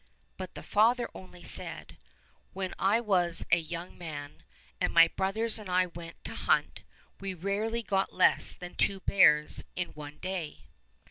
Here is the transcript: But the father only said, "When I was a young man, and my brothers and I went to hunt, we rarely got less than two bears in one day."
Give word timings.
But 0.35 0.55
the 0.55 0.63
father 0.63 1.07
only 1.13 1.43
said, 1.43 1.95
"When 2.53 2.73
I 2.79 2.99
was 2.99 3.45
a 3.51 3.59
young 3.59 3.99
man, 3.99 4.41
and 4.79 4.91
my 4.95 5.09
brothers 5.09 5.59
and 5.59 5.69
I 5.69 5.85
went 5.85 6.23
to 6.23 6.33
hunt, 6.33 6.81
we 7.19 7.35
rarely 7.35 7.83
got 7.83 8.11
less 8.11 8.55
than 8.55 8.73
two 8.73 9.01
bears 9.01 9.63
in 9.75 9.89
one 9.89 10.17
day." 10.17 10.63